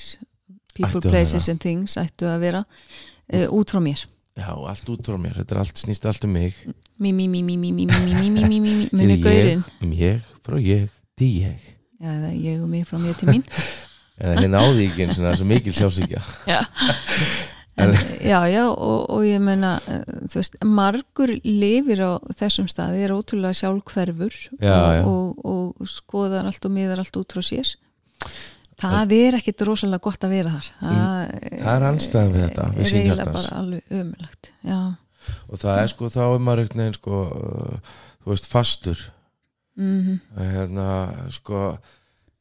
[0.77, 4.05] people, places and things ættu að vera uh, út frá mér
[4.37, 6.59] já, allt út frá mér, þetta er allt, snýst allt um mig
[6.99, 9.97] mí, mí, mí, mí, mí, mí, mí, mí, mí, mí, mí, muni er gaurinn um
[9.97, 10.89] ég, frá ég,
[11.19, 11.67] til ég
[11.99, 13.45] já, eða ég og mig frá mér til mín
[14.17, 16.61] en þið náði ekki eins og það er svo mikil sjálfsíkja já
[17.77, 17.93] En,
[18.25, 23.13] já, já, og, og ég meina uh, þú veist, margur lifir á þessum staði, er
[23.13, 25.03] ótrúlega sjálfhverfur Já, og, já.
[25.11, 25.43] Og,
[25.81, 27.69] og skoðar allt og miðar allt út frá sér.
[28.81, 30.71] Það er ekkit rosalega gott að vera þar.
[30.81, 30.95] Það,
[31.27, 34.81] Mm, það er andstæðan við þetta, við er eiginlega bara alveg ömulagt já,
[35.49, 37.21] og það er sko, þá er maður einhvern veginn sko,
[38.23, 39.05] þú veist, fastur.
[39.77, 40.89] Mm að hérna,
[41.35, 41.63] sko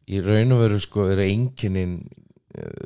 [0.08, 1.96] í raun og veru sko er einkennin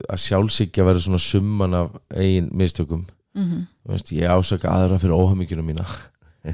[0.09, 3.07] að sjálfsíkja verður svona summan af eigin mistökum.
[3.39, 3.65] -hmm.
[3.83, 5.85] þú veist, ég ásaka aðra fyrir óhaminginu mína.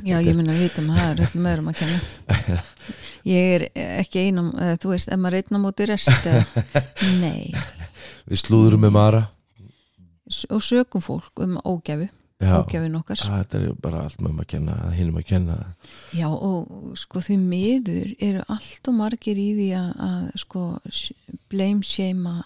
[0.01, 2.59] Já, ég meina að vitum að það er öllum öðrum að kenna.
[3.35, 3.63] Ég er
[4.01, 6.27] ekki einum eða, þú veist, ef maður einn á móti rest
[7.21, 7.53] nei,
[8.29, 9.21] við slúðurum með Mara.
[10.53, 13.21] Og sökum fólk um ógæfu já, ógæfin okkar.
[13.29, 15.57] Að þetta er bara allt með að kenna hinnum að kenna.
[16.17, 20.67] Já og sko því miður eru allt og margir í því að, að sko
[21.53, 22.37] blame shame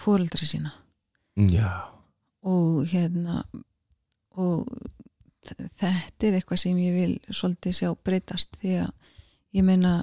[0.00, 0.74] fóreldra sína.
[1.36, 1.92] Já,
[2.46, 3.42] og hérna
[4.36, 4.68] og
[5.46, 8.94] þetta er eitthvað sem ég vil svolítið sjá breytast því að
[9.56, 9.98] ég meina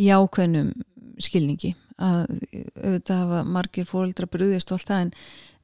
[0.00, 0.72] í ákveðnum
[1.22, 2.30] skilningi að
[2.82, 5.12] auðvitað hafa margir fóreldra brúðist og allt það en,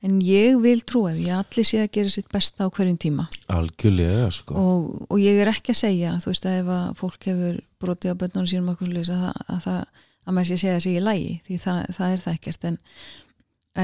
[0.06, 3.26] en ég vil trúa því að allir sé að gera sitt besta á hverjum tíma.
[3.50, 4.54] Algjörlega sko.
[4.54, 8.14] Og, og ég er ekki að segja þú veist að ef að fólk hefur brotið
[8.14, 11.58] á bönnunum sínum að, að, það, að maður sé að segja sig í lægi því
[11.64, 12.78] það, það er það ekkert en,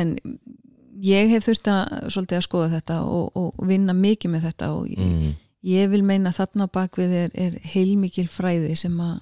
[0.01, 0.15] en
[1.07, 4.91] ég hef þurft að svolítið að skoða þetta og, og vinna mikið með þetta og
[4.91, 5.33] ég, mm,
[5.73, 9.19] ég vil meina þarna bakvið er, er heilmikil fræði sem að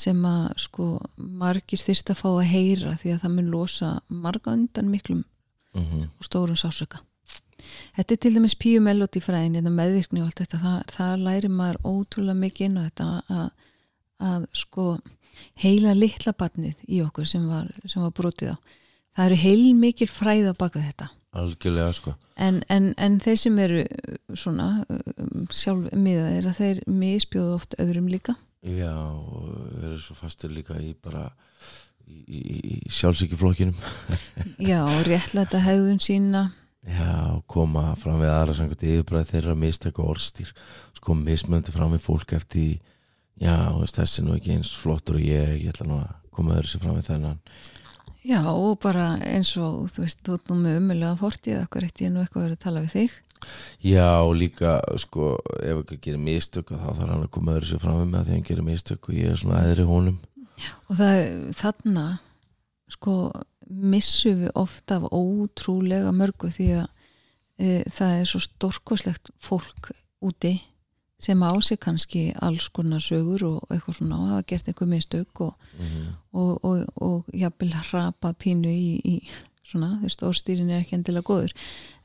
[0.00, 4.54] sem að sko margir þyrst að fá að heyra því að það mun losa marga
[4.56, 5.24] undan miklum
[5.76, 7.02] mm, og stórum sásöka
[7.96, 11.50] þetta er til dæmis píu melodi fræðin þetta meðvirkni og allt þetta það, það læri
[11.52, 13.50] maður ótrúlega mikið inn á þetta að,
[14.30, 14.86] að sko
[15.60, 18.56] heila litla batnið í okkur sem var, sem var brotið á.
[19.16, 21.10] Það eru heil mikil fræð á baka þetta.
[21.40, 22.14] Algjörlega sko.
[22.40, 23.82] En, en, en þeir sem eru
[24.38, 28.34] svona um, sjálf miðaðir að þeir misbjóðu oft öðrum líka.
[28.66, 31.28] Já, og verður svo fastur líka í bara
[32.06, 32.40] í, í,
[32.74, 33.76] í sjálfsíkjuflokkinum.
[34.70, 36.48] Já, réttlæta hegðun sína.
[36.80, 40.54] Já, koma fram við aðra samkvæmt yfirbræð þeirra mistök og orðstýr
[40.96, 42.78] sko mismöndi fram við fólk eftir
[43.40, 46.70] já, veist, þessi nú ekki eins flottur og ég, ég ætla nú að koma öðru
[46.70, 47.40] sér fram við þennan.
[48.20, 52.12] Já, og bara eins og þú veist, þú nú með umölulega fortíð okkur eitt ég
[52.12, 53.18] nú eitthvað verið að tala við þig?
[53.80, 55.30] Já, líka, sko,
[55.64, 58.34] ef ekki gerir mistök þá þarf hann að koma öðru sér fram við með því
[58.36, 60.18] hann gerir mistök og ég er svona eðri honum.
[60.90, 61.20] Og það,
[61.56, 62.04] þarna
[62.92, 63.14] sko
[63.70, 66.88] missum við ofta af ótrúlega mörgu því að
[67.56, 70.58] e, það er svo stórkoslegt fólk úti
[71.20, 75.40] sem á sig kannski alls konar sögur og eitthvað svona og hafa gert eitthvað mistök
[75.46, 79.14] og, mm og, og, og jafnvel hrapa pínu í, í
[79.66, 81.52] svona, þú veist, orðstýrin er ekki endilega góður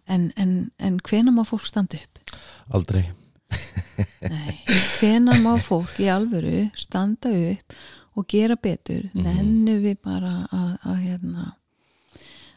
[0.07, 2.19] en, en, en hvena má fólk standa upp?
[2.73, 3.05] Aldrei
[4.33, 4.55] Nei,
[4.99, 7.75] hvena má fólk í alvöru standa upp
[8.15, 9.23] og gera betur Mhm.
[9.23, 11.45] nennum við bara að, að, hérna,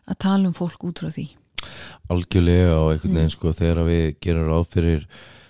[0.08, 1.28] að tala um fólk út frá því
[2.08, 3.34] algjörlega og einhvern veginn Mm.
[3.36, 5.06] sko þegar við gerum ráð fyrir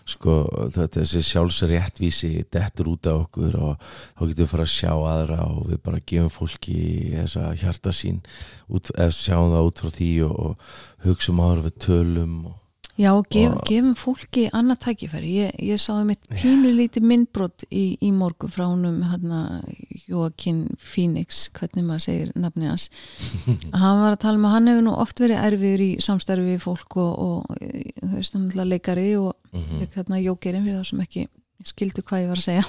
[0.08, 0.36] sko
[0.74, 5.40] þetta þessi sjálfsréttvísi dettur út af okkur og þá getum við fara að sjá aðra
[5.48, 6.78] og við bara gefum fólki
[7.12, 8.22] þessa hjarta sín
[8.68, 12.56] út, sjáum það út frá því og, og hugsaum áður við tölum og,
[12.98, 15.28] Já, gef, Og- gefum fólki annað tækifæri.
[15.38, 19.62] Ég, ég sá um eitt pínu lítið myndbrot í, í morgun frá honum hérna,
[20.08, 22.88] Joaquin Phoenix hvernig maður segir nafni hans.
[23.82, 26.64] Hann var að tala um að hann hefur nú oft verið erfiður í samstarfi við
[26.64, 29.87] fólk og, og þú veist hann alltaf leikari og mm mm.
[29.94, 31.26] hérna jókerinn fyrir það sem ekki
[31.70, 32.66] skildu hvað ég var að segja.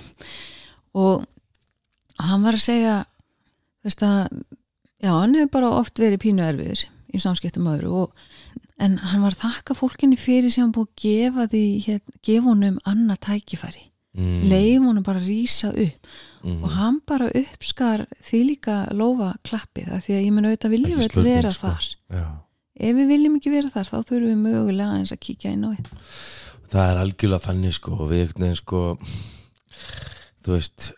[0.94, 1.26] Og
[2.22, 2.96] hann var að segja
[3.86, 4.30] veist að
[5.02, 8.26] já, hann hefur bara oft verið pínu erfiður í samskiptum öðru og,
[8.80, 12.48] en hann var að þakka fólkinu fyrir sem hann búið að gefa því hérna, gefa
[12.48, 13.86] honum annað tækifæri.
[14.20, 16.12] Mm, leif honum bara að rísa upp.
[16.40, 20.76] Mm, og hann bara uppskar því líka lofa klappið af því að ég mun auðvitað
[20.76, 21.68] viljum við vera sko.
[21.68, 21.90] þar.
[22.16, 22.28] Já.
[22.80, 25.70] ef við viljum ekki vera þar þá þurfum við mögulega eins að kíkja inn á
[25.74, 25.84] því
[26.70, 28.82] það er algjörlega þannig sko og við veginn sko
[30.46, 30.92] þú veist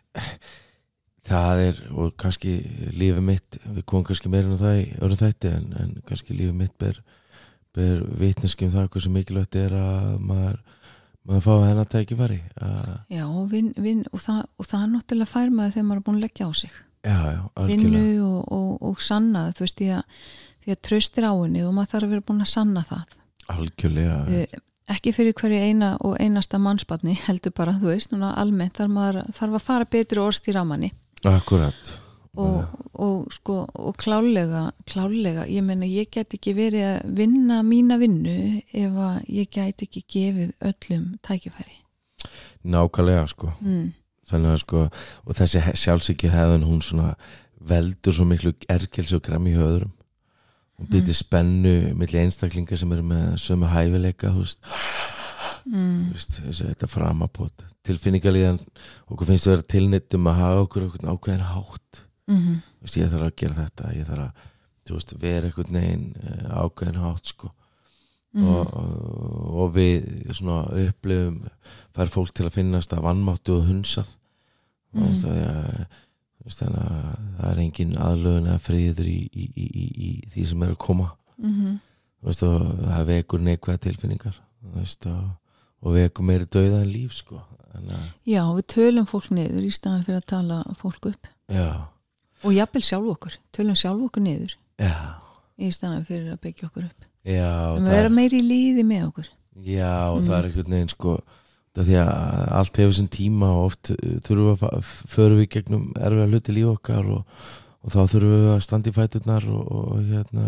[1.32, 2.58] það er og kannski
[2.92, 6.60] lífið mitt við komum kannski meira en það í öðru þætti en, en kannski lífið
[6.60, 7.02] mitt ber,
[7.76, 10.62] ber vitneski um það hversu mikilvægt er að maður
[11.28, 15.52] maður fá tækifæri að, Já, og, vin, vin, og, það, og það er náttúrulega fær
[15.54, 16.80] maður þegar maður er búin að leggja á sig.
[17.02, 20.26] Já, já, vinnu og, og, og sanna þú veist, því að,
[20.66, 23.16] því að tröstir á henni og maður þarf að vera búin að sanna það.
[23.52, 24.46] Algjörlega.
[24.92, 29.22] Ekki fyrir hverju eina og einasta mannsbarni heldur bara, þú veist, núna almennt þarf maður
[29.38, 30.92] þarf að fara betri orðstýr á manni
[31.30, 31.92] akkurat.
[32.40, 37.98] Og, og sko, og klálega klálega, ég meina ég get ekki verið að vinna mína
[38.00, 41.82] vinnu ef að ég get ekki gefið öllum tækifæri.
[42.64, 43.52] Nákvæmlega sko.
[43.60, 43.92] Mm.
[44.32, 44.82] þannig að sko
[45.28, 47.16] og þessi sjálfsiki hefðun hún svona
[47.68, 49.92] veldur svo miklu erkelsi og græmi í öðrum.
[50.80, 54.64] Og byrði spennu milli einstaklinga sem eru með sömu hæfileika þú veist,
[55.66, 56.12] Mm.
[56.14, 58.60] þessi, þetta framapot tilfinningalíðan
[59.12, 62.56] okkur finnst það vera tilnittum að hafa okkur okkur ákveðin hátt Mm -hmm.
[62.80, 66.62] þú veist, ég þarf að gera þetta ég þarf að veist, vera einhvern veginn eh,
[66.64, 67.52] ákveðin hátt sko
[68.34, 68.46] Mm.
[68.48, 71.42] og, og, og við svona upplifum
[71.94, 74.08] fær fólk til að finnast að vannmáttu og hunsað
[74.94, 75.04] Mhm.
[75.04, 75.08] mm.
[75.08, 75.86] veist, að, að,
[76.46, 76.74] veist, að
[77.38, 80.78] það er engin aðlögun eða friður í, í, í, í, í því sem er að
[80.78, 81.80] koma Mm
[82.24, 84.36] veist, og það vekur neikvæða tilfinningar
[84.76, 85.30] veist, og,
[85.82, 87.42] og vekur meiri dauða en líf sko.
[87.72, 87.92] að,
[88.28, 91.28] Já, við tölum fólk niður í staðan fyrir að tala fólk upp.
[91.52, 91.70] Já,
[92.44, 94.96] og jafnvel sjálf okkur, tölum sjálf okkur niður já,
[95.62, 97.06] í staðan fyrir að byggja okkur upp.
[97.28, 99.30] Já við vera er, meiri í líði með okkur.
[99.62, 100.28] Já og Mm.
[100.28, 101.16] það er einhvern veginn sko
[101.72, 105.50] það því að allt hefur sinn tíma og oft uh, þurfum við að förum við
[105.56, 107.22] gegnum erfiða hluti líf okkar og,
[107.84, 110.48] og þá þurfum við að standa í fæturnar og, og hérna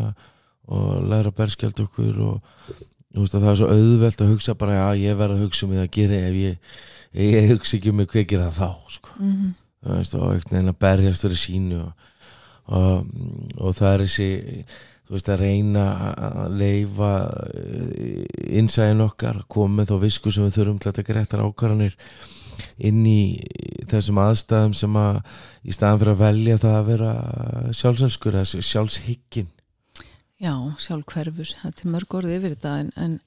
[0.68, 2.82] og læra að berskjald okkur og
[3.22, 5.74] veist að það er svo auðvelt að hugsa bara já ég verð að hugsa um
[5.74, 6.72] mig að gera ef ég,
[7.22, 9.10] ég hugsa ekki um mig hvað gera það þá sko.
[9.20, 9.52] mm -hmm.
[9.92, 11.92] veist, og einhvern veginn að berjast fyrir sínu og,
[12.66, 13.06] og,
[13.58, 14.30] og það er þessi
[15.04, 17.14] þú veist að reyna að leifa
[18.50, 21.98] innsæðin okkar koma með þá visku sem við þurfum til að taka réttar ákvarðanir
[22.78, 23.22] inn í
[23.90, 25.20] þessum aðstæðum sem að
[25.64, 27.12] í staðan fyrir að velja það að vera
[27.74, 29.52] sjálfselskur eða sjálfshyggin
[30.42, 33.20] Já, sjálf hverfur, þetta er mörg orðið yfir þetta en, en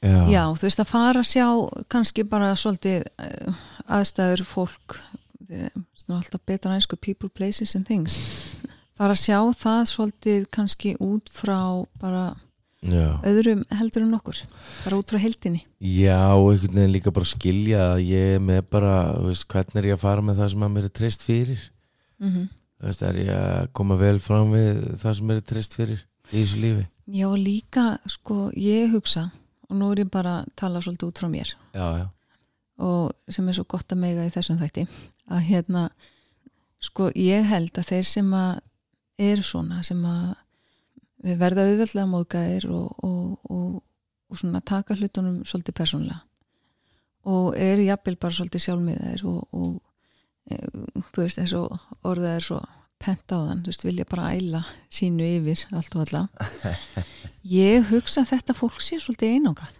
[0.00, 1.46] Já, já, þú veist að fara að sjá
[1.92, 4.96] kannski bara svolítið eh, aðstæður fólk.
[6.10, 8.16] Alltaf betra næsku people, places and things.
[8.96, 12.24] Fara að sjá það svolítið kannski út frá bara
[12.80, 13.20] já.
[13.28, 14.40] öðrum heldur en okkur.
[14.86, 18.64] Bara út frá heldinni Já, og einhvern veginn líka bara skilja að ég er með
[18.72, 18.96] bara,
[19.26, 21.70] veist, hvernig er ég að fara með það sem að mér er treyst fyrir?
[22.20, 22.52] Mm -hmm.
[22.86, 26.38] veist, er ég að koma vel fram við það sem mér er treyst fyrir í
[26.38, 26.86] þessu lífi.
[27.10, 29.28] Já, líka, sko, ég hugsa
[29.70, 31.54] og nú er ég bara að tala svolítið út frá mér.
[31.74, 32.06] Já, já,
[32.80, 34.86] og sem er svo gott að mega í þessum þætti
[35.30, 35.84] að hérna
[36.80, 38.62] sko ég held að þeir sem að
[39.20, 40.32] eru svona sem að
[41.20, 43.74] við verða auðveldlega móðgæðir og, og, og,
[44.32, 46.22] og svona taka hlutunum svolítið persónlega
[47.28, 49.74] og eru jafnvel bara svolítið sjálfmiðaðir og, og
[50.48, 50.60] e,
[51.12, 52.60] þú veist eins og orðað er svo
[53.00, 56.24] pent á þann, þú veist vilja bara æla sínu yfir allt og alla
[57.64, 59.76] ég hugsa að þetta fólk sé svolítið einangrað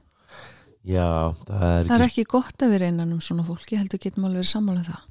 [0.87, 3.83] já, það er Það er ekki ekki gott að vera innan um svona fólk, ég
[3.83, 5.03] heldur getum alveg verið sammála um það.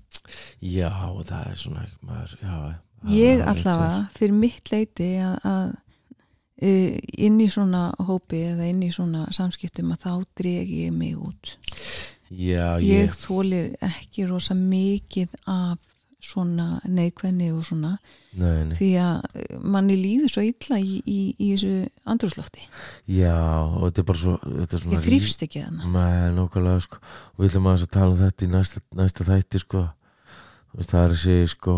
[0.65, 0.89] Já,
[1.29, 2.55] það er svona maður, já,
[3.09, 5.67] Ég allavega, fyrir mitt leiti að, að
[6.67, 6.95] uh,
[7.27, 11.53] inn í svona hópi eða inn í svona samskiptum að þá dreg ég mig út.
[12.29, 15.79] Já, Ég ég, þólir ekki rosa mikið af
[16.19, 17.93] svona neikvenni og svona.
[18.37, 18.75] Nei, nei.
[18.77, 21.71] Því að uh, manni líður svo illa í, í, í þessu
[22.11, 22.65] andrúslofti.
[23.07, 25.91] Já, og þetta er bara svo er Ég þrýfst ekki þannig.
[25.95, 26.99] Nei, nákvæmlega sko.
[27.35, 29.85] Og við aðeins að tala um þetta í næsta, næsta þætti sko.
[30.79, 31.75] Það er þessi sko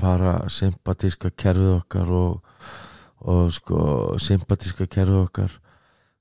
[0.00, 2.60] parasympatíska kerfið okkar og,
[3.28, 3.80] og sko
[4.22, 5.58] sympatíska kerfið okkar.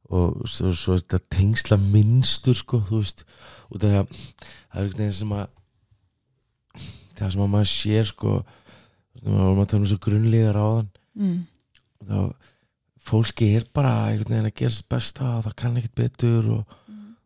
[0.07, 3.25] Og svo, svo þetta tengsla minnstur sko, þú veist.
[3.75, 5.47] Út af því að það er einhvern veginn sem að
[7.17, 8.33] það sem að maður sér sko
[9.25, 11.37] maður vorum að tala um þessu grunnlegar áðan Mm.
[12.05, 12.17] þá
[13.07, 16.75] fólki er bara einhvern veginn að gera besta það kann ekkert betur og,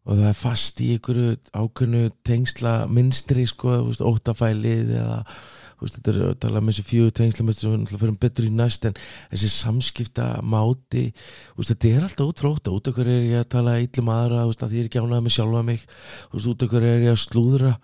[0.06, 6.14] og það er fast í einhverju ákveðnu tengsla minstri sko, óttafælið eða þú veist, þetta
[6.14, 8.96] er að tala um þessi fjögur tengsla sem við fyrir betur í næst en
[9.34, 13.44] þessi samskipta máti þú veist, þetta er alltaf út frá ótta út hverju er ég
[13.44, 15.86] að tala illum aðra þú veist, að því er ekki ánægð með sjálfa mig
[16.32, 17.76] út hverju er ég að slúðra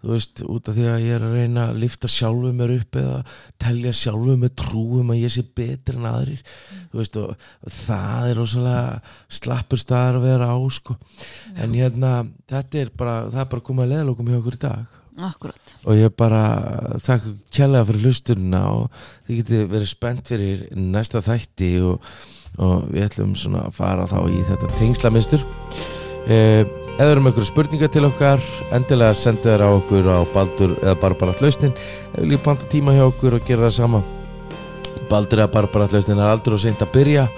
[0.00, 2.98] þú veist, út af því að ég er að reyna að lifta sjálfu mér upp
[3.00, 3.18] eða
[3.60, 6.40] telja sjálfu mér trúum að ég sé betri en aðrir
[6.92, 10.96] þú veist, og, það er rosalega slappur staðar að vera á sko.
[11.56, 12.14] en hérna,
[12.48, 15.76] þetta er bara það er bara komið að leðalokum hjá okkur í dag Akkurat.
[15.84, 16.42] og ég bara
[17.02, 22.12] þakka kjærlega fyrir hlusturina og þið getið verið spennt fyrir næsta þætti og,
[22.56, 25.44] og við ætlum svona að fara þá í þetta tengslamistur
[26.24, 28.42] eh, eða um einhverju spurningar til okkar
[28.74, 31.76] endilega senda þér á okkur á Baldur eða Barbarat lausnin.
[32.14, 34.02] Eða líka panta tíma hjá okkur og gera það sama.
[35.10, 37.28] Baldur eða Barbarat lausnin er aldrei og seint að byrja.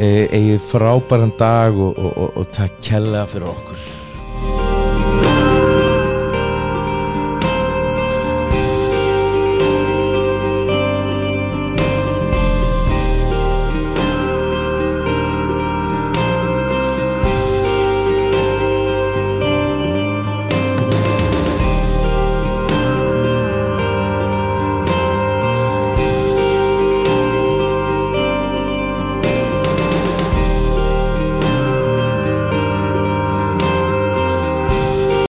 [0.00, 3.99] Eh, eigið frábæran dag og, og, og, og takk kjærlega fyrir okkur